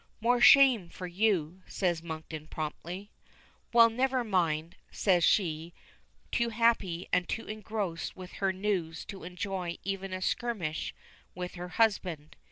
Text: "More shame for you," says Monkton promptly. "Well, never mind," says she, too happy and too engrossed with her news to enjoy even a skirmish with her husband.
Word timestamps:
"More 0.19 0.41
shame 0.41 0.89
for 0.89 1.05
you," 1.05 1.61
says 1.67 2.01
Monkton 2.01 2.47
promptly. 2.47 3.11
"Well, 3.71 3.91
never 3.91 4.23
mind," 4.23 4.75
says 4.89 5.23
she, 5.23 5.75
too 6.31 6.49
happy 6.49 7.07
and 7.13 7.29
too 7.29 7.45
engrossed 7.45 8.15
with 8.15 8.31
her 8.41 8.51
news 8.51 9.05
to 9.05 9.23
enjoy 9.23 9.77
even 9.83 10.11
a 10.11 10.19
skirmish 10.23 10.95
with 11.35 11.53
her 11.53 11.67
husband. 11.77 12.35